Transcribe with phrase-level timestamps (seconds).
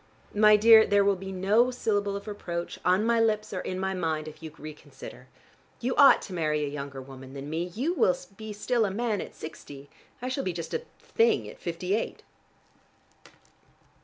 [0.33, 3.93] My dear, there will be no syllable of reproach, on my lips or in my
[3.93, 5.27] mind, if you reconsider.
[5.79, 7.65] You ought to marry a younger woman than me.
[7.65, 11.59] You will be still a man at sixty, I shall be just a thing at
[11.59, 12.23] fifty eight."